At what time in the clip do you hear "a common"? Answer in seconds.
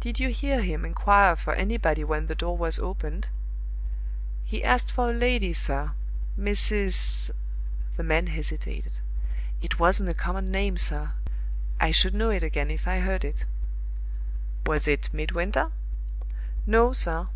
10.10-10.50